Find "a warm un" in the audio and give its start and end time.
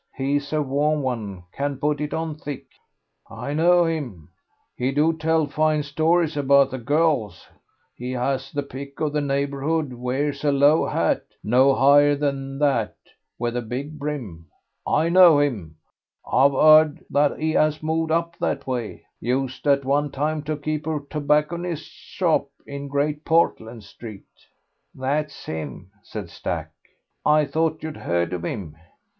0.51-1.43